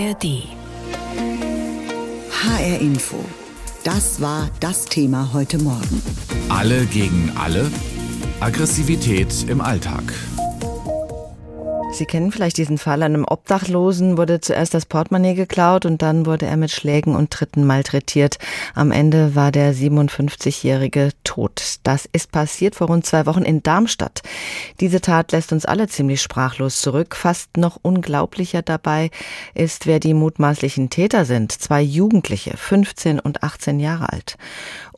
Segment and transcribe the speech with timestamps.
[0.00, 0.44] ARD.
[2.30, 3.22] HR Info.
[3.84, 6.02] Das war das Thema heute Morgen.
[6.48, 7.70] Alle gegen alle?
[8.40, 10.04] Aggressivität im Alltag.
[11.92, 13.02] Sie kennen vielleicht diesen Fall.
[13.02, 17.66] Einem Obdachlosen wurde zuerst das Portemonnaie geklaut und dann wurde er mit Schlägen und Tritten
[17.66, 18.38] malträtiert.
[18.74, 21.80] Am Ende war der 57-Jährige tot.
[21.82, 24.22] Das ist passiert vor rund zwei Wochen in Darmstadt.
[24.78, 27.16] Diese Tat lässt uns alle ziemlich sprachlos zurück.
[27.16, 29.10] Fast noch unglaublicher dabei
[29.54, 31.52] ist, wer die mutmaßlichen Täter sind.
[31.52, 34.38] Zwei Jugendliche, 15 und 18 Jahre alt.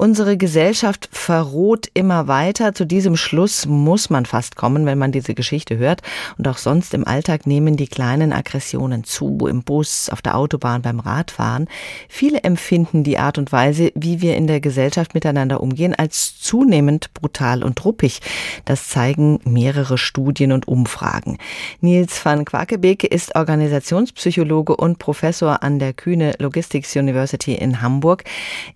[0.02, 2.74] Unsere Gesellschaft verroht immer weiter.
[2.74, 6.02] Zu diesem Schluss muss man fast kommen, wenn man diese Geschichte hört.
[6.36, 10.82] Und auch sonst im Alltag nehmen die kleinen Aggressionen zu, im Bus, auf der Autobahn,
[10.82, 11.68] beim Radfahren.
[12.08, 17.14] Viele empfinden die Art und Weise, wie wir in der Gesellschaft miteinander umgehen, als zunehmend
[17.14, 18.22] brutal und ruppig.
[18.64, 21.38] Das zeigen mehrere Studien und Umfragen.
[21.80, 28.24] Nils van Quakebeke ist Organisationspsychologe und Professor an der Kühne Logistics University in Hamburg.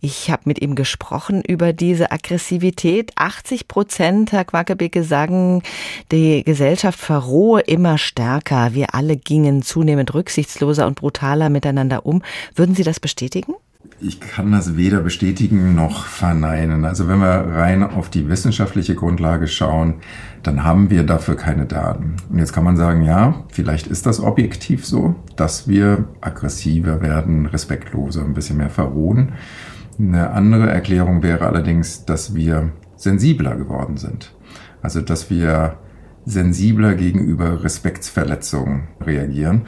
[0.00, 3.12] Ich habe mit ihm gesprochen gesprochen über diese Aggressivität.
[3.16, 5.62] 80 Prozent, Herr Quackebeke, sagen,
[6.12, 8.74] die Gesellschaft verrohe immer stärker.
[8.74, 12.22] Wir alle gingen zunehmend rücksichtsloser und brutaler miteinander um.
[12.54, 13.54] Würden Sie das bestätigen?
[13.98, 16.84] Ich kann das weder bestätigen noch verneinen.
[16.84, 19.94] Also wenn wir rein auf die wissenschaftliche Grundlage schauen,
[20.42, 22.16] dann haben wir dafür keine Daten.
[22.28, 27.46] Und jetzt kann man sagen, ja, vielleicht ist das objektiv so, dass wir aggressiver werden,
[27.46, 29.32] respektloser, ein bisschen mehr verrohen.
[29.98, 34.34] Eine andere Erklärung wäre allerdings, dass wir sensibler geworden sind.
[34.82, 35.78] Also dass wir
[36.26, 39.62] sensibler gegenüber Respektsverletzungen reagieren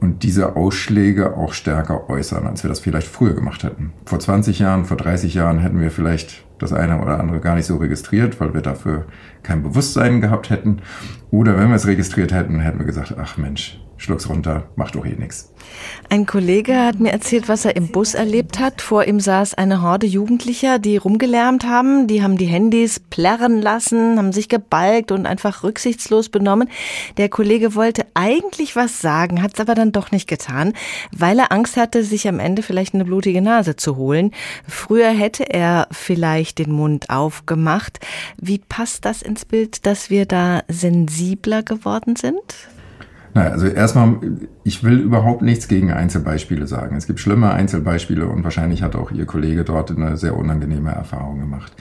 [0.00, 3.92] und diese Ausschläge auch stärker äußern, als wir das vielleicht früher gemacht hätten.
[4.06, 7.66] Vor 20 Jahren, vor 30 Jahren hätten wir vielleicht das eine oder andere gar nicht
[7.66, 9.06] so registriert, weil wir dafür
[9.42, 10.78] kein Bewusstsein gehabt hätten.
[11.30, 15.06] Oder wenn wir es registriert hätten, hätten wir gesagt, ach Mensch, schluck's runter, macht doch
[15.06, 15.52] eh nichts.
[16.10, 18.80] Ein Kollege hat mir erzählt, was er im Bus erlebt hat.
[18.80, 22.06] Vor ihm saß eine Horde Jugendlicher, die rumgelärmt haben.
[22.06, 26.70] Die haben die Handys plärren lassen, haben sich gebalgt und einfach rücksichtslos benommen.
[27.18, 30.72] Der Kollege wollte eigentlich was sagen, hat es aber dann doch nicht getan,
[31.14, 34.32] weil er Angst hatte, sich am Ende vielleicht eine blutige Nase zu holen.
[34.66, 38.00] Früher hätte er vielleicht den Mund aufgemacht.
[38.40, 42.40] Wie passt das ins Bild, dass wir da sensibler geworden sind?
[43.34, 44.16] Naja, also erstmal,
[44.64, 46.96] ich will überhaupt nichts gegen Einzelbeispiele sagen.
[46.96, 51.40] Es gibt schlimme Einzelbeispiele und wahrscheinlich hat auch Ihr Kollege dort eine sehr unangenehme Erfahrung
[51.40, 51.72] gemacht.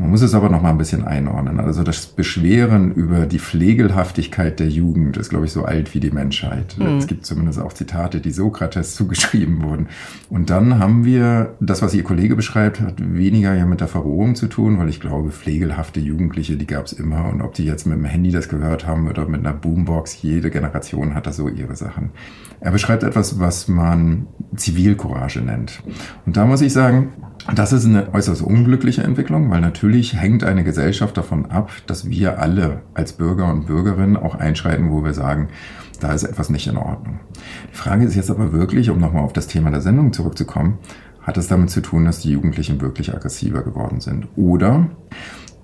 [0.00, 1.60] Man muss es aber noch mal ein bisschen einordnen.
[1.60, 6.10] Also das Beschweren über die Pflegelhaftigkeit der Jugend ist, glaube ich, so alt wie die
[6.10, 6.74] Menschheit.
[6.78, 6.96] Mhm.
[6.96, 9.88] Es gibt zumindest auch Zitate, die Sokrates zugeschrieben wurden.
[10.30, 14.36] Und dann haben wir, das, was Ihr Kollege beschreibt, hat weniger ja mit der Verrohung
[14.36, 17.28] zu tun, weil ich glaube, pflegelhafte Jugendliche, die gab es immer.
[17.28, 20.50] Und ob die jetzt mit dem Handy das gehört haben oder mit einer Boombox, jede
[20.50, 22.12] Generation hat da so ihre Sachen.
[22.60, 25.82] Er beschreibt etwas, was man Zivilcourage nennt.
[26.24, 27.12] Und da muss ich sagen,
[27.54, 32.38] das ist eine äußerst unglückliche Entwicklung, weil natürlich hängt eine Gesellschaft davon ab, dass wir
[32.38, 35.48] alle als Bürger und Bürgerinnen auch einschreiten, wo wir sagen,
[36.00, 37.20] da ist etwas nicht in Ordnung.
[37.72, 40.78] Die Frage ist jetzt aber wirklich, um nochmal auf das Thema der Sendung zurückzukommen,
[41.22, 44.28] hat es damit zu tun, dass die Jugendlichen wirklich aggressiver geworden sind?
[44.36, 44.88] Oder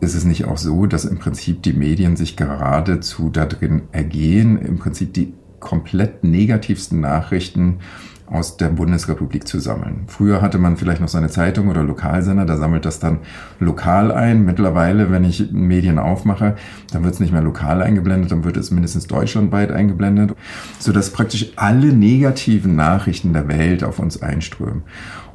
[0.00, 4.58] ist es nicht auch so, dass im Prinzip die Medien sich geradezu da drin ergehen,
[4.58, 7.78] im Prinzip die komplett negativsten Nachrichten
[8.26, 10.04] aus der Bundesrepublik zu sammeln.
[10.09, 13.20] Früher hatte man vielleicht noch seine Zeitung oder Lokalsender, da sammelt das dann
[13.60, 14.44] lokal ein.
[14.44, 16.56] Mittlerweile, wenn ich Medien aufmache,
[16.92, 20.34] dann wird es nicht mehr lokal eingeblendet, dann wird es mindestens deutschlandweit eingeblendet,
[20.78, 24.82] sodass praktisch alle negativen Nachrichten der Welt auf uns einströmen.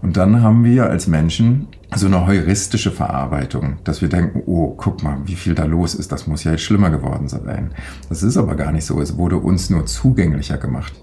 [0.01, 5.03] Und dann haben wir als Menschen so eine heuristische Verarbeitung, dass wir denken, oh, guck
[5.03, 7.71] mal, wie viel da los ist, das muss ja jetzt schlimmer geworden sein.
[8.09, 10.93] Das ist aber gar nicht so, es wurde uns nur zugänglicher gemacht.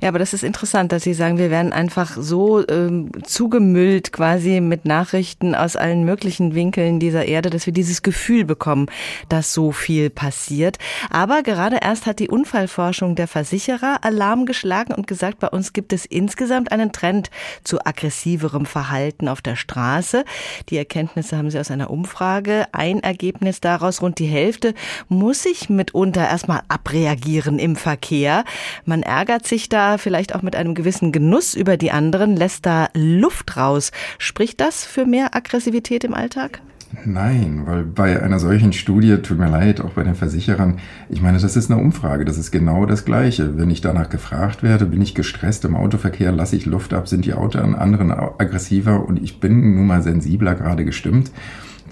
[0.00, 4.60] Ja, aber das ist interessant, dass Sie sagen, wir werden einfach so ähm, zugemüllt quasi
[4.60, 8.86] mit Nachrichten aus allen möglichen Winkeln dieser Erde, dass wir dieses Gefühl bekommen,
[9.28, 10.78] dass so viel passiert.
[11.10, 15.92] Aber gerade erst hat die Unfallforschung der Versicherer Alarm geschlagen und gesagt, bei uns gibt
[15.92, 17.30] es insgesamt einen Trend
[17.64, 20.24] zu aggressiverem Verhalten auf der Straße.
[20.68, 22.66] Die Erkenntnisse haben sie aus einer Umfrage.
[22.72, 24.74] Ein Ergebnis daraus, rund die Hälfte
[25.08, 28.44] muss sich mitunter erstmal abreagieren im Verkehr.
[28.84, 32.66] Man ärgert sich spricht da vielleicht auch mit einem gewissen Genuss über die anderen, lässt
[32.66, 33.92] da Luft raus.
[34.18, 36.60] Spricht das für mehr Aggressivität im Alltag?
[37.04, 40.78] Nein, weil bei einer solchen Studie, tut mir leid, auch bei den Versicherern,
[41.08, 43.56] ich meine, das ist eine Umfrage, das ist genau das Gleiche.
[43.56, 47.24] Wenn ich danach gefragt werde, bin ich gestresst im Autoverkehr, lasse ich Luft ab, sind
[47.24, 51.30] die Auto anderen aggressiver und ich bin nun mal sensibler gerade gestimmt,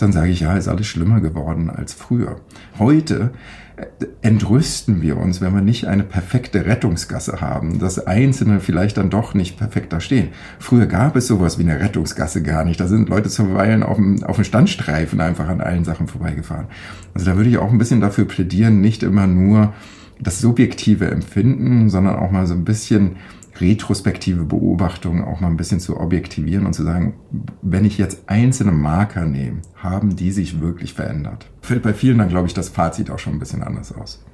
[0.02, 2.36] dann sage ich, ja, ist alles schlimmer geworden als früher.
[2.78, 3.30] Heute
[3.76, 3.86] äh,
[4.22, 9.34] entrüsten wir uns, wenn wir nicht eine perfekte Rettungsgasse haben, dass Einzelne vielleicht dann doch
[9.34, 10.28] nicht perfekt da stehen.
[10.58, 12.80] Früher gab es sowas wie eine Rettungsgasse gar nicht.
[12.80, 16.66] Da sind Leute zuweilen auf dem, auf dem Standstreifen einfach an allen Sachen vorbeigefahren.
[17.14, 19.72] Also da würde ich auch ein bisschen dafür plädieren, nicht immer nur
[20.20, 23.16] das subjektive Empfinden, sondern auch mal so ein bisschen
[23.60, 27.14] retrospektive Beobachtung auch mal ein bisschen zu objektivieren und zu sagen,
[27.62, 31.50] wenn ich jetzt einzelne Marker nehme, haben die sich wirklich verändert?
[31.62, 34.24] Fällt bei vielen dann, glaube ich, das Fazit auch schon ein bisschen anders aus.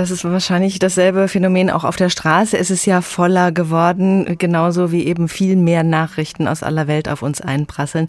[0.00, 2.56] Das ist wahrscheinlich dasselbe Phänomen auch auf der Straße.
[2.56, 7.20] Es ist ja voller geworden, genauso wie eben viel mehr Nachrichten aus aller Welt auf
[7.20, 8.06] uns einprasseln.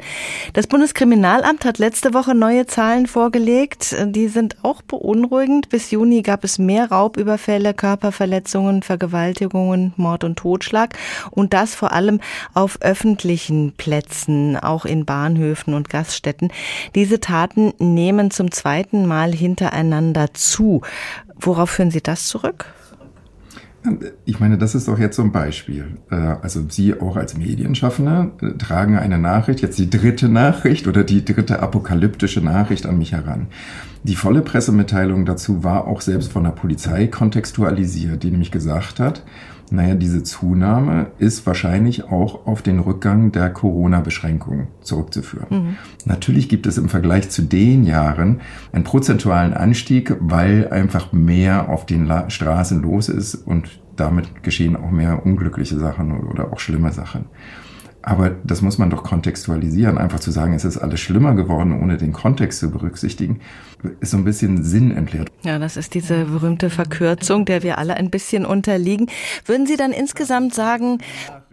[0.53, 3.93] Das Bundeskriminalamt hat letzte Woche neue Zahlen vorgelegt.
[4.05, 5.67] Die sind auch beunruhigend.
[5.67, 10.97] Bis Juni gab es mehr Raubüberfälle, Körperverletzungen, Vergewaltigungen, Mord und Totschlag.
[11.29, 12.21] Und das vor allem
[12.53, 16.53] auf öffentlichen Plätzen, auch in Bahnhöfen und Gaststätten.
[16.95, 20.83] Diese Taten nehmen zum zweiten Mal hintereinander zu.
[21.41, 22.65] Worauf führen Sie das zurück?
[24.25, 25.97] Ich meine, das ist doch jetzt so ein Beispiel.
[26.11, 31.03] Äh, also Sie auch als Medienschaffender äh, tragen eine Nachricht, jetzt die dritte Nachricht oder
[31.03, 33.47] die dritte apokalyptische Nachricht an mich heran.
[34.03, 39.23] Die volle Pressemitteilung dazu war auch selbst von der Polizei kontextualisiert, die nämlich gesagt hat,
[39.71, 45.47] naja, diese Zunahme ist wahrscheinlich auch auf den Rückgang der Corona-Beschränkungen zurückzuführen.
[45.49, 45.75] Mhm.
[46.03, 48.41] Natürlich gibt es im Vergleich zu den Jahren
[48.73, 54.75] einen prozentualen Anstieg, weil einfach mehr auf den La Straßen los ist und damit geschehen
[54.75, 57.25] auch mehr unglückliche Sachen oder auch schlimme Sachen.
[58.03, 59.97] Aber das muss man doch kontextualisieren.
[59.97, 63.41] Einfach zu sagen, es ist alles schlimmer geworden, ohne den Kontext zu berücksichtigen,
[63.99, 65.31] ist so ein bisschen sinnentleert.
[65.43, 69.07] Ja, das ist diese berühmte Verkürzung, der wir alle ein bisschen unterliegen.
[69.45, 70.99] Würden Sie dann insgesamt sagen,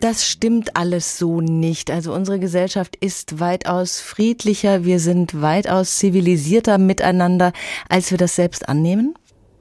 [0.01, 1.91] das stimmt alles so nicht?
[1.91, 7.53] Also unsere Gesellschaft ist weitaus friedlicher, wir sind weitaus zivilisierter miteinander,
[7.89, 9.15] als wir das selbst annehmen?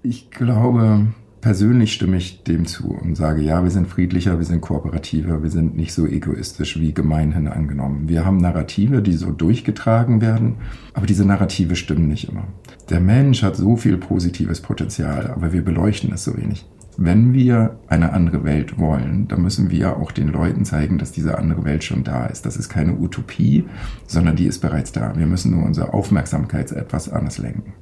[0.03, 1.07] Ich glaube,
[1.47, 5.49] persönlich stimme ich dem zu und sage, ja, wir sind friedlicher, wir sind kooperativer, wir
[5.49, 8.09] sind nicht so egoistisch wie gemeinhin angenommen.
[8.09, 10.57] Wir haben Narrative, die so durchgetragen werden,
[10.93, 12.43] aber diese Narrative stimmen nicht immer.
[12.89, 16.65] Der Mensch hat so viel positives Potenzial, aber wir beleuchten es so wenig.
[16.99, 21.37] Wenn wir eine andere Welt wollen, dann müssen wir auch den Leuten zeigen, dass diese
[21.37, 22.47] andere Welt schon da ist.
[22.47, 23.65] Das ist keine Utopie,
[24.07, 25.13] sondern die ist bereits da.
[25.15, 27.73] Wir müssen nur unsere Aufmerksamkeit etwas anders lenken.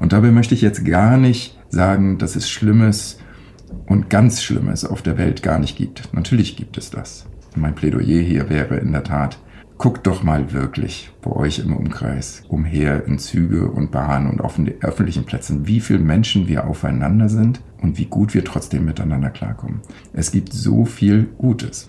[0.00, 3.18] Und dabei möchte ich jetzt gar nicht sagen, dass es Schlimmes
[3.86, 6.08] und ganz Schlimmes auf der Welt gar nicht gibt.
[6.14, 7.26] Natürlich gibt es das.
[7.54, 9.38] Mein Plädoyer hier wäre in der Tat,
[9.82, 14.54] guckt doch mal wirklich bei euch im Umkreis umher in Züge und Bahnen und auf
[14.54, 19.30] den öffentlichen Plätzen, wie viele Menschen wir aufeinander sind und wie gut wir trotzdem miteinander
[19.30, 19.80] klarkommen.
[20.12, 21.88] Es gibt so viel Gutes.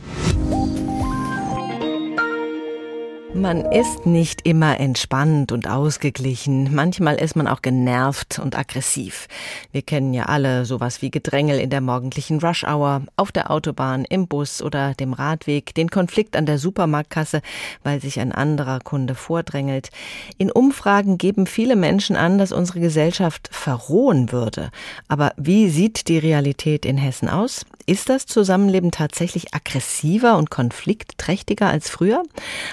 [3.35, 6.73] Man ist nicht immer entspannt und ausgeglichen.
[6.73, 9.27] Manchmal ist man auch genervt und aggressiv.
[9.71, 14.05] Wir kennen ja alle sowas wie Gedrängel in der morgendlichen Rush Hour, auf der Autobahn,
[14.05, 17.41] im Bus oder dem Radweg, den Konflikt an der Supermarktkasse,
[17.81, 19.89] weil sich ein anderer Kunde vordrängelt.
[20.37, 24.69] In Umfragen geben viele Menschen an, dass unsere Gesellschaft verrohen würde.
[25.07, 27.65] Aber wie sieht die Realität in Hessen aus?
[27.85, 32.23] Ist das Zusammenleben tatsächlich aggressiver und konfliktträchtiger als früher?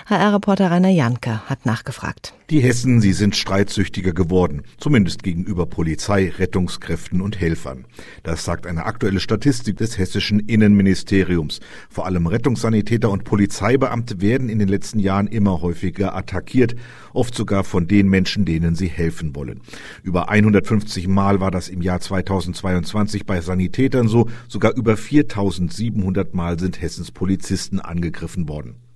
[0.06, 2.32] HR-Reporter Rainer Janke hat nachgefragt.
[2.50, 7.84] Die Hessen, sie sind streitsüchtiger geworden, zumindest gegenüber Polizei, Rettungskräften und Helfern.
[8.24, 11.60] Das sagt eine aktuelle Statistik des hessischen Innenministeriums.
[11.88, 16.74] Vor allem Rettungssanitäter und Polizeibeamte werden in den letzten Jahren immer häufiger attackiert,
[17.12, 19.60] oft sogar von den Menschen, denen sie helfen wollen.
[20.02, 26.58] Über 150 Mal war das im Jahr 2022 bei Sanitätern so, sogar über 4700 Mal
[26.58, 28.89] sind Hessens Polizisten angegriffen worden.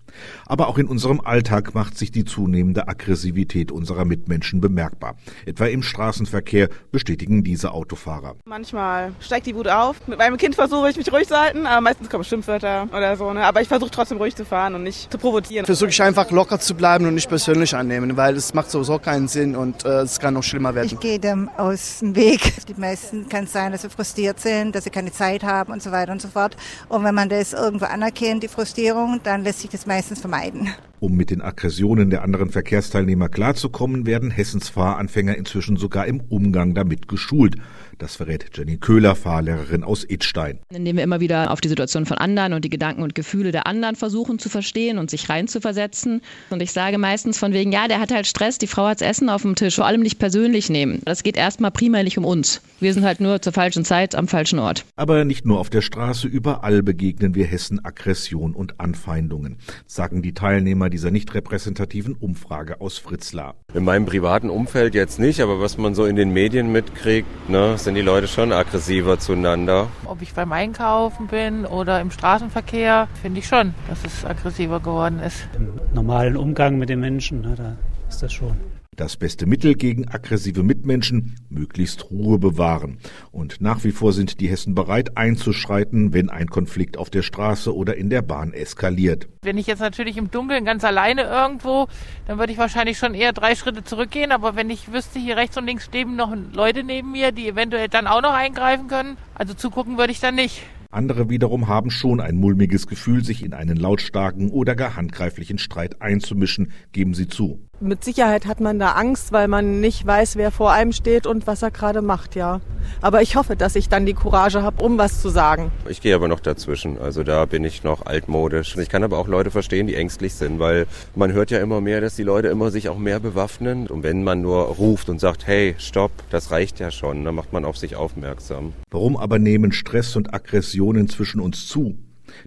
[0.47, 5.17] Aber auch in unserem Alltag macht sich die zunehmende Aggressivität unserer Mitmenschen bemerkbar.
[5.47, 8.37] Etwa im Straßenverkehr bestätigen diese Autofahrer.
[8.45, 10.07] Manchmal steigt die Wut auf.
[10.07, 13.33] Mit meinem Kind versuche ich mich ruhig zu halten, aber meistens kommen Schimpfwörter oder so.
[13.33, 13.45] Ne?
[13.45, 15.67] Aber ich versuche trotzdem ruhig zu fahren und nicht zu provozieren.
[15.67, 19.29] Versuche ich einfach locker zu bleiben und nicht persönlich annehmen, weil es macht sowieso keinen
[19.29, 20.87] Sinn und äh, es kann noch schlimmer werden.
[20.87, 22.53] Ich gehe dem aus dem Weg.
[22.67, 25.83] Die meisten kann es sein, dass sie frustriert sind, dass sie keine Zeit haben und
[25.83, 26.57] so weiter und so fort.
[26.89, 30.69] Und wenn man das irgendwo anerkennt, die Frustrierung, dann lässt sich das meistens meistens vermeiden.
[31.01, 36.75] Um mit den Aggressionen der anderen Verkehrsteilnehmer klarzukommen, werden Hessens Fahranfänger inzwischen sogar im Umgang
[36.75, 37.57] damit geschult.
[37.99, 40.59] Das verrät Jenny Köhler, Fahrlehrerin aus Idstein.
[40.71, 43.67] Indem wir immer wieder auf die Situation von anderen und die Gedanken und Gefühle der
[43.67, 46.21] anderen versuchen zu verstehen und sich reinzuversetzen.
[46.51, 49.29] Und ich sage meistens von wegen, ja, der hat halt Stress, die Frau hat's Essen
[49.29, 51.03] auf dem Tisch, vor allem nicht persönlich nehmen.
[51.05, 52.61] Das geht erstmal primär nicht um uns.
[52.81, 54.85] Wir sind halt nur zur falschen Zeit am falschen Ort.
[54.97, 60.35] Aber nicht nur auf der Straße, überall begegnen wir Hessen Aggression und Anfeindungen, sagen die
[60.35, 63.55] Teilnehmer dieser nicht repräsentativen Umfrage aus Fritzlar.
[63.73, 67.77] In meinem privaten Umfeld jetzt nicht, aber was man so in den Medien mitkriegt, ne,
[67.85, 69.89] sind die Leute schon aggressiver zueinander.
[70.07, 75.21] Ob ich beim Einkaufen bin oder im Straßenverkehr, finde ich schon, dass es aggressiver geworden
[75.21, 75.47] ist.
[75.55, 77.77] Im normalen Umgang mit den Menschen, ne, da
[78.09, 78.57] ist das schon.
[78.97, 82.99] Das beste Mittel gegen aggressive Mitmenschen, möglichst Ruhe bewahren.
[83.33, 87.75] Und nach wie vor sind die Hessen bereit einzuschreiten, wenn ein Konflikt auf der Straße
[87.75, 89.27] oder in der Bahn eskaliert.
[89.43, 91.89] Wenn ich jetzt natürlich im Dunkeln ganz alleine irgendwo,
[92.27, 94.31] dann würde ich wahrscheinlich schon eher drei Schritte zurückgehen.
[94.31, 97.89] Aber wenn ich wüsste, hier rechts und links stehen noch Leute neben mir, die eventuell
[97.89, 100.63] dann auch noch eingreifen können, also zugucken würde ich dann nicht.
[100.95, 106.01] Andere wiederum haben schon ein mulmiges Gefühl, sich in einen lautstarken oder gar handgreiflichen Streit
[106.01, 107.59] einzumischen, geben sie zu.
[107.81, 111.47] Mit Sicherheit hat man da Angst, weil man nicht weiß, wer vor einem steht und
[111.47, 112.61] was er gerade macht, ja.
[113.01, 115.73] Aber ich hoffe, dass ich dann die Courage habe, um was zu sagen.
[115.89, 116.99] Ich gehe aber noch dazwischen.
[116.99, 118.77] Also da bin ich noch altmodisch.
[118.77, 122.01] Ich kann aber auch Leute verstehen, die ängstlich sind, weil man hört ja immer mehr,
[122.01, 123.89] dass die Leute immer sich auch mehr bewaffnen.
[123.89, 127.53] Und wenn man nur ruft und sagt, hey, stopp, das reicht ja schon, dann macht
[127.53, 128.73] man auf sich aufmerksam.
[128.91, 131.99] Warum aber nehmen Stress und Aggressionen zwischen uns zu?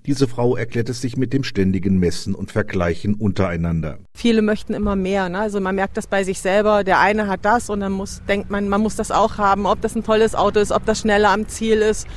[0.06, 4.00] Diese Frau erklärt es sich mit dem ständigen Messen und Vergleichen untereinander.
[4.15, 5.29] Viele möchten immer mehr.
[5.29, 5.39] Ne?
[5.39, 6.84] Also man merkt das bei sich selber.
[6.84, 9.82] Der eine hat das und dann muss, denkt man, man muss das auch haben, ob
[9.82, 12.08] das ein tolles Auto ist, ob das schneller am Ziel ist.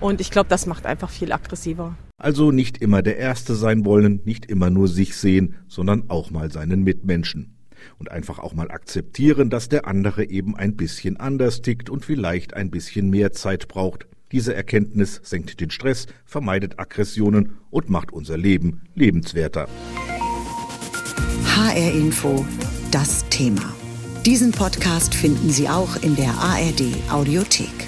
[0.00, 1.96] Und ich glaube, das macht einfach viel aggressiver.
[2.20, 6.50] Also nicht immer der Erste sein wollen, nicht immer nur sich sehen, sondern auch mal
[6.50, 7.54] seinen Mitmenschen.
[7.98, 12.54] Und einfach auch mal akzeptieren, dass der andere eben ein bisschen anders tickt und vielleicht
[12.54, 14.08] ein bisschen mehr Zeit braucht.
[14.32, 19.68] Diese Erkenntnis senkt den Stress, vermeidet Aggressionen und macht unser Leben lebenswerter.
[21.56, 22.46] HR Info,
[22.90, 23.74] das Thema.
[24.26, 27.87] Diesen Podcast finden Sie auch in der ARD Audiothek.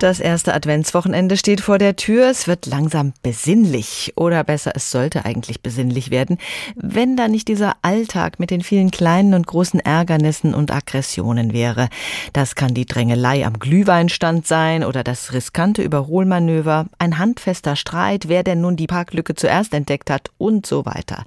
[0.00, 2.30] Das erste Adventswochenende steht vor der Tür.
[2.30, 4.14] Es wird langsam besinnlich.
[4.16, 6.38] Oder besser, es sollte eigentlich besinnlich werden,
[6.74, 11.90] wenn da nicht dieser Alltag mit den vielen kleinen und großen Ärgernissen und Aggressionen wäre.
[12.32, 18.42] Das kann die Drängelei am Glühweinstand sein oder das riskante Überholmanöver, ein handfester Streit, wer
[18.42, 21.26] denn nun die Parklücke zuerst entdeckt hat und so weiter.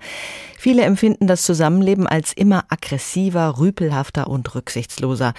[0.57, 5.33] Viele empfinden das Zusammenleben als immer aggressiver, rüpelhafter und rücksichtsloser.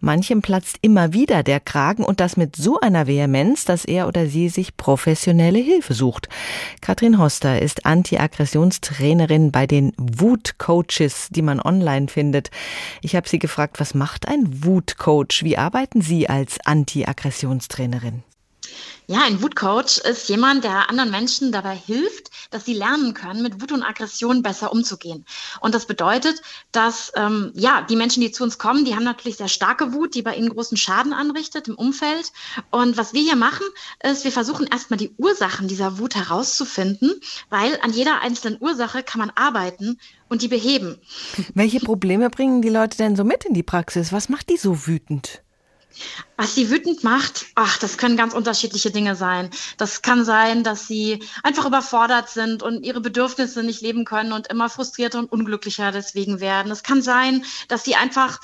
[0.00, 4.26] Manchem platzt immer wieder der Kragen und das mit so einer Vehemenz, dass er oder
[4.26, 6.28] sie sich professionelle Hilfe sucht.
[6.80, 12.50] Katrin Hoster ist Anti-Aggressionstrainerin bei den Wut-Coaches, die man online findet.
[13.02, 15.42] Ich habe sie gefragt, was macht ein Wut-Coach?
[15.44, 18.22] Wie arbeiten Sie als Anti-Aggressionstrainerin?
[19.08, 23.60] Ja, ein Wutcoach ist jemand, der anderen Menschen dabei hilft, dass sie lernen können, mit
[23.60, 25.24] Wut und Aggression besser umzugehen.
[25.60, 26.42] Und das bedeutet,
[26.72, 30.16] dass ähm, ja die Menschen, die zu uns kommen, die haben natürlich sehr starke Wut,
[30.16, 32.32] die bei ihnen großen Schaden anrichtet im Umfeld.
[32.70, 33.64] Und was wir hier machen,
[34.02, 37.14] ist, wir versuchen erstmal die Ursachen dieser Wut herauszufinden,
[37.48, 40.98] weil an jeder einzelnen Ursache kann man arbeiten und die beheben.
[41.54, 44.12] Welche Probleme bringen die Leute denn so mit in die Praxis?
[44.12, 45.42] Was macht die so wütend?
[46.36, 49.50] Was sie wütend macht, ach, das können ganz unterschiedliche Dinge sein.
[49.78, 54.48] Das kann sein, dass sie einfach überfordert sind und ihre Bedürfnisse nicht leben können und
[54.48, 56.70] immer frustrierter und unglücklicher deswegen werden.
[56.70, 58.40] Es kann sein, dass sie einfach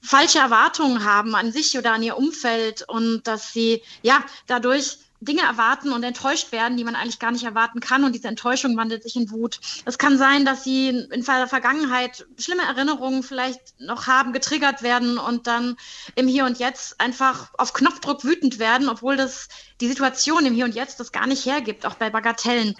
[0.00, 5.42] falsche Erwartungen haben an sich oder an ihr Umfeld und dass sie ja dadurch Dinge
[5.42, 8.04] erwarten und enttäuscht werden, die man eigentlich gar nicht erwarten kann.
[8.04, 9.60] Und diese Enttäuschung wandelt sich in Wut.
[9.84, 15.18] Es kann sein, dass sie in der Vergangenheit schlimme Erinnerungen vielleicht noch haben, getriggert werden
[15.18, 15.76] und dann
[16.14, 19.48] im Hier und Jetzt einfach auf Knopfdruck wütend werden, obwohl das
[19.80, 22.74] die Situation im Hier und Jetzt das gar nicht hergibt, auch bei Bagatellen.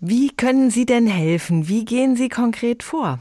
[0.00, 1.68] Wie können Sie denn helfen?
[1.68, 3.18] Wie gehen Sie konkret vor?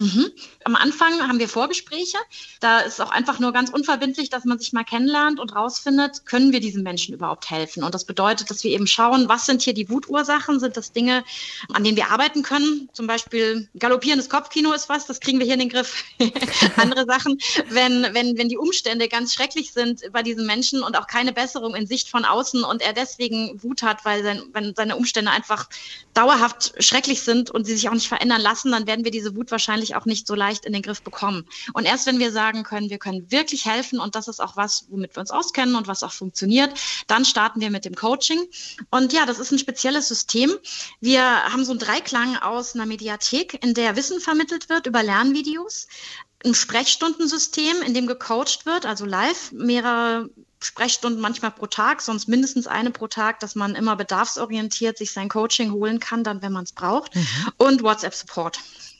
[0.00, 0.26] Mhm.
[0.68, 2.18] Am Anfang haben wir Vorgespräche.
[2.60, 6.52] Da ist auch einfach nur ganz unverbindlich, dass man sich mal kennenlernt und rausfindet, können
[6.52, 7.82] wir diesem Menschen überhaupt helfen?
[7.82, 10.60] Und das bedeutet, dass wir eben schauen, was sind hier die Wutursachen?
[10.60, 11.24] Sind das Dinge,
[11.72, 12.90] an denen wir arbeiten können?
[12.92, 16.04] Zum Beispiel galoppierendes Kopfkino ist was, das kriegen wir hier in den Griff.
[16.76, 17.38] Andere Sachen,
[17.70, 21.74] wenn, wenn, wenn die Umstände ganz schrecklich sind bei diesem Menschen und auch keine Besserung
[21.74, 25.70] in Sicht von außen und er deswegen Wut hat, weil sein, wenn seine Umstände einfach
[26.12, 29.50] dauerhaft schrecklich sind und sie sich auch nicht verändern lassen, dann werden wir diese Wut
[29.50, 31.46] wahrscheinlich auch nicht so leicht in den Griff bekommen.
[31.72, 34.86] Und erst wenn wir sagen können, wir können wirklich helfen und das ist auch was,
[34.88, 36.72] womit wir uns auskennen und was auch funktioniert,
[37.06, 38.38] dann starten wir mit dem Coaching.
[38.90, 40.50] Und ja, das ist ein spezielles System.
[41.00, 45.88] Wir haben so einen Dreiklang aus einer Mediathek, in der Wissen vermittelt wird über Lernvideos
[46.44, 52.66] ein Sprechstundensystem, in dem gecoacht wird, also live, mehrere Sprechstunden manchmal pro Tag, sonst mindestens
[52.66, 56.64] eine pro Tag, dass man immer bedarfsorientiert sich sein Coaching holen kann, dann wenn man
[56.64, 57.14] es braucht.
[57.14, 57.26] Mhm.
[57.56, 58.58] Und WhatsApp-Support.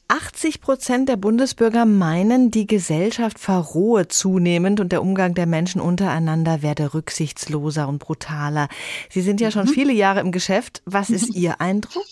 [0.08, 6.62] 80 Prozent der Bundesbürger meinen, die Gesellschaft verrohe zunehmend und der Umgang der Menschen untereinander
[6.62, 8.68] werde rücksichtsloser und brutaler.
[9.10, 9.72] Sie sind ja schon mhm.
[9.72, 10.80] viele Jahre im Geschäft.
[10.86, 12.06] Was ist Ihr Eindruck?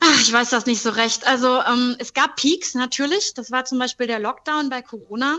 [0.00, 1.26] Ach, ich weiß das nicht so recht.
[1.26, 3.34] Also ähm, es gab Peaks natürlich.
[3.34, 5.38] Das war zum Beispiel der Lockdown bei Corona.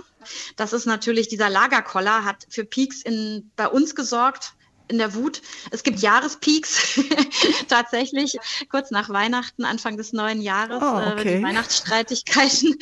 [0.55, 4.53] Das ist natürlich dieser Lagerkoller hat für Peaks in, bei uns gesorgt
[4.87, 5.41] in der Wut.
[5.71, 6.99] Es gibt Jahrespeaks
[7.67, 8.37] tatsächlich
[8.69, 11.37] kurz nach Weihnachten, Anfang des neuen Jahres, oh, äh, okay.
[11.37, 12.77] die Weihnachtsstreitigkeiten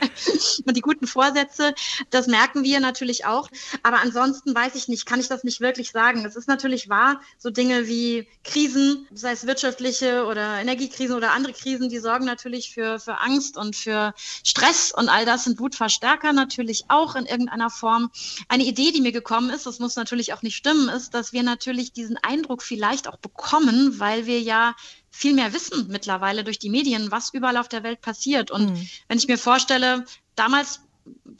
[0.66, 1.74] und die guten Vorsätze.
[2.10, 3.48] Das merken wir natürlich auch.
[3.82, 6.24] Aber ansonsten weiß ich nicht, kann ich das nicht wirklich sagen.
[6.24, 11.52] Es ist natürlich wahr, so Dinge wie Krisen, sei es wirtschaftliche oder Energiekrisen oder andere
[11.52, 16.32] Krisen, die sorgen natürlich für, für Angst und für Stress und all das sind Wutverstärker
[16.32, 18.10] natürlich auch in irgendeiner Form.
[18.48, 21.41] Eine Idee, die mir gekommen ist, das muss natürlich auch nicht stimmen, ist, dass wir
[21.42, 24.74] natürlich diesen Eindruck vielleicht auch bekommen, weil wir ja
[25.10, 28.50] viel mehr wissen mittlerweile durch die Medien, was überall auf der Welt passiert.
[28.50, 28.88] Und Mhm.
[29.08, 30.80] wenn ich mir vorstelle, damals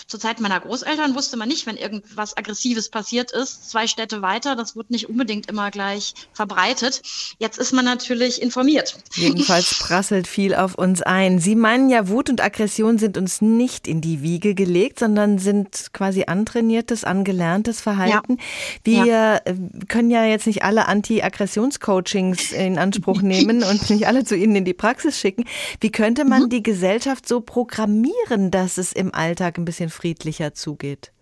[0.07, 4.57] zur Zeit meiner Großeltern wusste man nicht, wenn irgendwas Aggressives passiert ist, zwei Städte weiter,
[4.57, 7.03] das wurde nicht unbedingt immer gleich verbreitet.
[7.39, 8.99] Jetzt ist man natürlich informiert.
[9.15, 11.39] Jedenfalls prasselt viel auf uns ein.
[11.39, 15.93] Sie meinen ja, Wut und Aggression sind uns nicht in die Wiege gelegt, sondern sind
[15.93, 18.39] quasi antrainiertes, angelerntes Verhalten.
[18.85, 19.55] Wir äh,
[19.89, 24.65] können ja jetzt nicht alle Anti-Aggressions-Coachings in Anspruch nehmen und nicht alle zu Ihnen in
[24.65, 25.45] die Praxis schicken.
[25.81, 31.13] Wie könnte man die Gesellschaft so programmieren, dass es im Alltag ein bisschen friedlicher zugeht?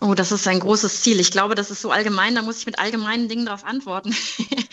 [0.00, 1.20] Oh, das ist ein großes Ziel.
[1.20, 4.14] Ich glaube, das ist so allgemein, da muss ich mit allgemeinen Dingen darauf antworten.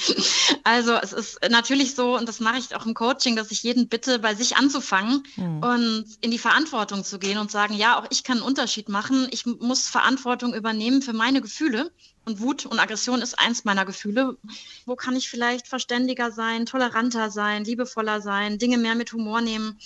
[0.64, 3.88] also es ist natürlich so, und das mache ich auch im Coaching, dass ich jeden
[3.88, 5.64] bitte, bei sich anzufangen Hm.
[5.64, 9.28] und in die Verantwortung zu gehen und sagen, ja, auch ich kann einen Unterschied machen.
[9.32, 11.92] Ich muss Verantwortung übernehmen für meine Gefühle.
[12.26, 14.38] Und Wut und Aggression ist eins meiner Gefühle.
[14.86, 19.78] Wo kann ich vielleicht verständiger sein, toleranter sein, liebevoller sein, Dinge mehr mit Humor nehmen?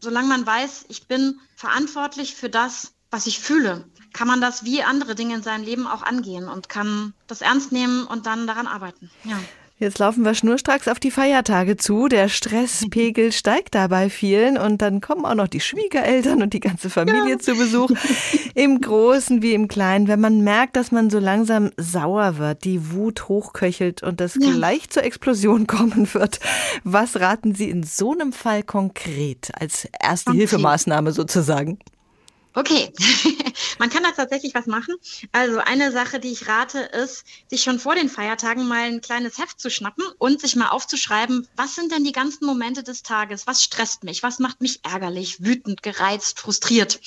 [0.00, 4.82] Solange man weiß, ich bin verantwortlich für das, was ich fühle, kann man das wie
[4.82, 8.66] andere Dinge in seinem Leben auch angehen und kann das ernst nehmen und dann daran
[8.66, 9.08] arbeiten.
[9.22, 9.38] Ja.
[9.78, 12.06] Jetzt laufen wir schnurstracks auf die Feiertage zu.
[12.08, 16.60] Der Stresspegel steigt da bei vielen und dann kommen auch noch die Schwiegereltern und die
[16.60, 17.90] ganze Familie zu Besuch.
[18.54, 20.06] Im Großen wie im Kleinen.
[20.08, 24.52] Wenn man merkt, dass man so langsam sauer wird, die Wut hochköchelt und es Ja.
[24.52, 26.38] gleich zur Explosion kommen wird.
[26.84, 30.50] Was raten Sie in so einem Fall konkret als erste Konkret.
[30.50, 31.78] Hilfemaßnahme sozusagen?
[32.56, 32.92] Okay,
[33.80, 34.94] man kann da tatsächlich was machen.
[35.32, 39.38] Also eine Sache, die ich rate, ist, sich schon vor den Feiertagen mal ein kleines
[39.38, 43.48] Heft zu schnappen und sich mal aufzuschreiben, was sind denn die ganzen Momente des Tages?
[43.48, 44.22] Was stresst mich?
[44.22, 47.00] Was macht mich ärgerlich, wütend, gereizt, frustriert?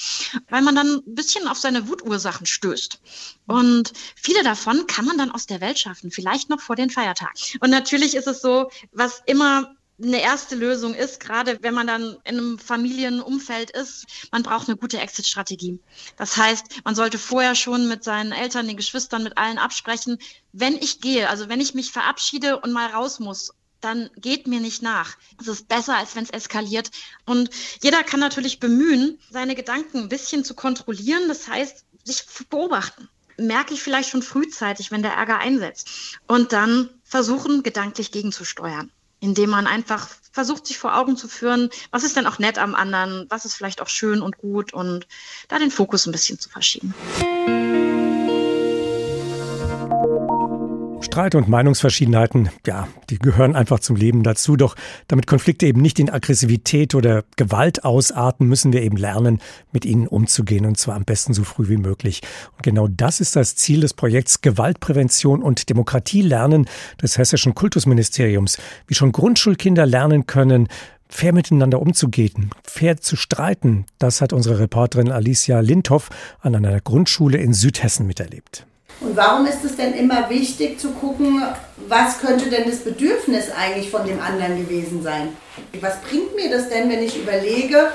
[0.49, 2.99] Weil man dann ein bisschen auf seine Wutursachen stößt.
[3.45, 7.39] Und viele davon kann man dann aus der Welt schaffen, vielleicht noch vor den Feiertagen.
[7.61, 12.17] Und natürlich ist es so, was immer eine erste Lösung ist, gerade wenn man dann
[12.23, 15.79] in einem Familienumfeld ist, man braucht eine gute Exit-Strategie.
[16.17, 20.19] Das heißt, man sollte vorher schon mit seinen Eltern, den Geschwistern, mit allen absprechen,
[20.53, 24.59] wenn ich gehe, also wenn ich mich verabschiede und mal raus muss, dann geht mir
[24.59, 25.17] nicht nach.
[25.39, 26.89] Es ist besser, als wenn es eskaliert.
[27.25, 27.49] Und
[27.81, 31.27] jeder kann natürlich bemühen, seine Gedanken ein bisschen zu kontrollieren.
[31.27, 33.07] Das heißt, sich beobachten.
[33.37, 36.17] Merke ich vielleicht schon frühzeitig, wenn der Ärger einsetzt.
[36.25, 42.03] Und dann versuchen, gedanklich gegenzusteuern indem man einfach versucht, sich vor Augen zu führen, was
[42.03, 45.07] ist denn auch nett am anderen, was ist vielleicht auch schön und gut und
[45.47, 46.93] da den Fokus ein bisschen zu verschieben.
[51.17, 54.55] Streit und Meinungsverschiedenheiten, ja, die gehören einfach zum Leben dazu.
[54.55, 54.75] Doch
[55.07, 60.05] damit Konflikte eben nicht in Aggressivität oder Gewalt ausarten, müssen wir eben lernen, mit ihnen
[60.05, 62.21] umzugehen und zwar am besten so früh wie möglich.
[62.51, 66.67] Und genau das ist das Ziel des Projekts Gewaltprävention und Demokratie lernen
[67.01, 68.59] des Hessischen Kultusministeriums.
[68.85, 70.67] Wie schon Grundschulkinder lernen können,
[71.09, 77.39] fair miteinander umzugehen, fair zu streiten, das hat unsere Reporterin Alicia Lindhoff an einer Grundschule
[77.39, 78.67] in Südhessen miterlebt.
[78.99, 81.43] Und warum ist es denn immer wichtig zu gucken,
[81.87, 85.29] was könnte denn das Bedürfnis eigentlich von dem anderen gewesen sein?
[85.79, 87.91] Was bringt mir das denn, wenn ich überlege,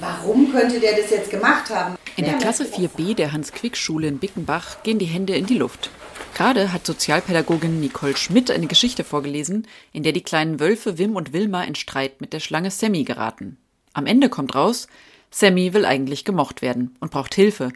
[0.00, 1.96] warum könnte der das jetzt gemacht haben?
[2.16, 5.90] In der Klasse 4b der Hans-Quick-Schule in Bickenbach gehen die Hände in die Luft.
[6.34, 11.32] Gerade hat Sozialpädagogin Nicole Schmidt eine Geschichte vorgelesen, in der die kleinen Wölfe Wim und
[11.32, 13.56] Wilma in Streit mit der Schlange Sammy geraten.
[13.92, 14.88] Am Ende kommt raus,
[15.30, 17.70] Sammy will eigentlich gemocht werden und braucht Hilfe,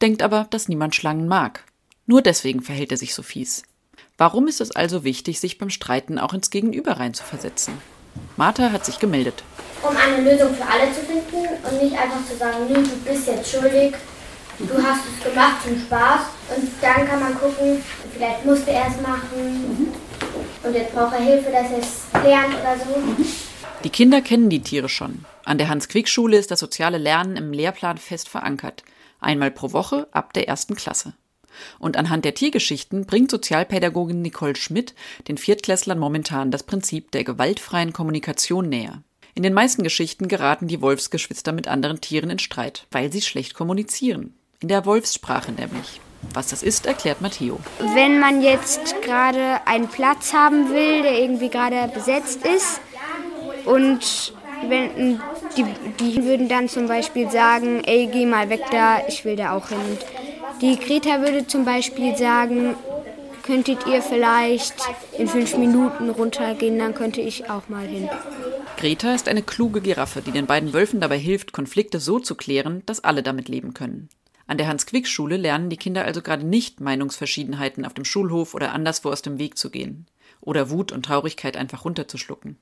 [0.00, 1.64] denkt aber, dass niemand Schlangen mag.
[2.06, 3.62] Nur deswegen verhält er sich so fies.
[4.18, 7.74] Warum ist es also wichtig, sich beim Streiten auch ins Gegenüber reinzuversetzen?
[8.36, 9.42] Martha hat sich gemeldet.
[9.82, 13.26] um eine Lösung für alle zu finden und nicht einfach zu sagen, nö, du bist
[13.26, 13.94] jetzt schuldig,
[14.58, 16.20] du hast es gemacht zum Spaß
[16.56, 19.92] und dann kann man gucken, vielleicht musste er es machen
[20.62, 23.24] und jetzt braucht er Hilfe, dass er es lernt oder so.
[23.82, 25.24] Die Kinder kennen die Tiere schon.
[25.44, 28.84] An der Hans-Quick-Schule ist das soziale Lernen im Lehrplan fest verankert.
[29.20, 31.14] Einmal pro Woche ab der ersten Klasse.
[31.78, 34.94] Und anhand der Tiergeschichten bringt Sozialpädagogin Nicole Schmidt
[35.28, 39.02] den Viertklässlern momentan das Prinzip der gewaltfreien Kommunikation näher.
[39.34, 43.54] In den meisten Geschichten geraten die Wolfsgeschwister mit anderen Tieren in Streit, weil sie schlecht
[43.54, 44.34] kommunizieren.
[44.60, 46.00] In der Wolfssprache nämlich.
[46.34, 47.58] Was das ist, erklärt Matteo.
[47.94, 52.80] Wenn man jetzt gerade einen Platz haben will, der irgendwie gerade besetzt ist
[53.64, 54.34] und
[54.68, 55.20] wenn
[55.56, 55.64] die,
[55.98, 59.68] die würden dann zum Beispiel sagen, ey, geh mal weg da, ich will da auch
[59.68, 59.98] hin.
[60.60, 62.74] Die Greta würde zum Beispiel sagen,
[63.42, 64.74] könntet ihr vielleicht
[65.18, 68.08] in fünf Minuten runtergehen, dann könnte ich auch mal hin.
[68.76, 72.82] Greta ist eine kluge Giraffe, die den beiden Wölfen dabei hilft, Konflikte so zu klären,
[72.86, 74.08] dass alle damit leben können.
[74.46, 79.10] An der Hans-Quick-Schule lernen die Kinder also gerade nicht, Meinungsverschiedenheiten auf dem Schulhof oder anderswo
[79.10, 80.06] aus dem Weg zu gehen.
[80.40, 82.58] Oder Wut und Traurigkeit einfach runterzuschlucken.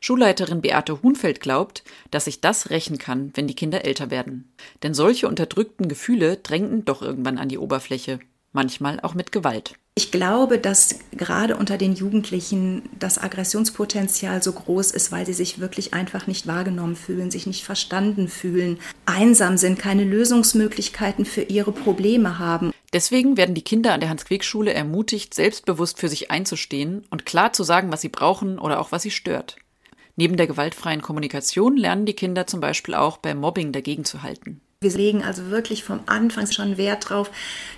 [0.00, 4.52] Schulleiterin Beate Hunfeld glaubt, dass sich das rächen kann, wenn die Kinder älter werden.
[4.82, 8.20] Denn solche unterdrückten Gefühle drängten doch irgendwann an die Oberfläche,
[8.52, 9.74] manchmal auch mit Gewalt.
[9.96, 15.58] Ich glaube, dass gerade unter den Jugendlichen das Aggressionspotenzial so groß ist, weil sie sich
[15.58, 21.72] wirklich einfach nicht wahrgenommen fühlen, sich nicht verstanden fühlen, einsam sind, keine Lösungsmöglichkeiten für ihre
[21.72, 22.72] Probleme haben.
[22.92, 27.62] Deswegen werden die Kinder an der Hans-Queek-Schule ermutigt, selbstbewusst für sich einzustehen und klar zu
[27.62, 29.56] sagen, was sie brauchen oder auch was sie stört.
[30.16, 34.60] Neben der gewaltfreien Kommunikation lernen die Kinder zum Beispiel auch beim Mobbing dagegen zu halten.
[34.82, 37.30] Wir legen also wirklich vom Anfang schon Wert darauf,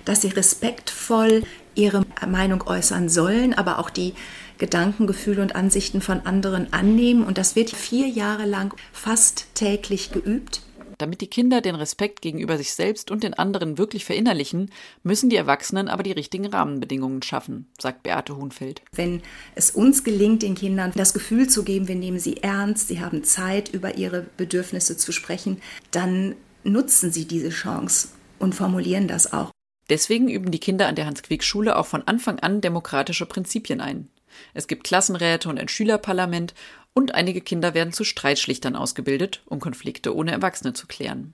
[0.05, 1.43] dass sie respektvoll
[1.75, 4.13] ihre Meinung äußern sollen, aber auch die
[4.57, 7.25] Gedanken, Gefühle und Ansichten von anderen annehmen.
[7.25, 10.61] Und das wird vier Jahre lang fast täglich geübt.
[11.03, 14.71] Damit die Kinder den Respekt gegenüber sich selbst und den anderen wirklich verinnerlichen,
[15.03, 18.81] müssen die Erwachsenen aber die richtigen Rahmenbedingungen schaffen, sagt Beate Hunfeld.
[18.93, 19.21] Wenn
[19.53, 23.25] es uns gelingt, den Kindern das Gefühl zu geben, wir nehmen sie ernst, sie haben
[23.25, 25.61] Zeit, über ihre Bedürfnisse zu sprechen,
[25.91, 28.07] dann nutzen sie diese Chance
[28.39, 29.51] und formulieren das auch.
[29.89, 34.07] Deswegen üben die Kinder an der Hans-Quick-Schule auch von Anfang an demokratische Prinzipien ein.
[34.53, 36.53] Es gibt Klassenräte und ein Schülerparlament
[36.93, 41.33] und einige Kinder werden zu Streitschlichtern ausgebildet, um Konflikte ohne Erwachsene zu klären.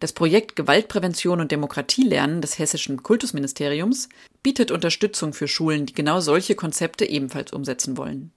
[0.00, 4.08] Das Projekt Gewaltprävention und Demokratielernen des hessischen Kultusministeriums
[4.42, 8.32] bietet Unterstützung für Schulen, die genau solche Konzepte ebenfalls umsetzen wollen.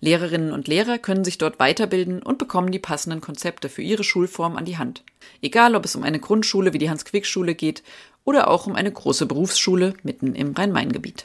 [0.00, 4.56] Lehrerinnen und Lehrer können sich dort weiterbilden und bekommen die passenden Konzepte für ihre Schulform
[4.56, 5.04] an die Hand.
[5.42, 7.82] Egal, ob es um eine Grundschule wie die Hans-Quick-Schule geht
[8.24, 11.24] oder auch um eine große Berufsschule mitten im Rhein-Main-Gebiet.